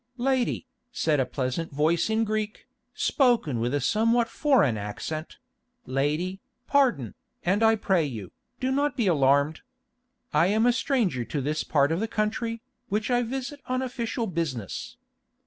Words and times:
"Lady," 0.17 0.65
said 0.91 1.19
a 1.19 1.27
pleasant 1.27 1.71
voice 1.71 2.09
in 2.09 2.23
Greek, 2.23 2.65
spoken 2.91 3.59
with 3.59 3.71
a 3.71 3.79
somewhat 3.79 4.27
foreign 4.27 4.75
accent—"lady, 4.75 6.41
pardon, 6.65 7.13
and 7.43 7.61
I 7.61 7.75
pray 7.75 8.03
you, 8.05 8.31
do 8.59 8.71
not 8.71 8.97
be 8.97 9.05
alarmed. 9.05 9.61
I 10.33 10.47
am 10.47 10.65
a 10.65 10.73
stranger 10.73 11.23
to 11.25 11.39
this 11.39 11.63
part 11.63 11.91
of 11.91 11.99
the 11.99 12.07
country, 12.07 12.63
which 12.89 13.11
I 13.11 13.21
visit 13.21 13.61
on 13.67 13.83
official 13.83 14.25
business. 14.25 14.97